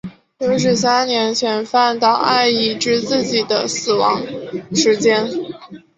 [0.39, 4.23] 有指三年前饭岛爱已知自己的死亡
[4.75, 5.29] 时间。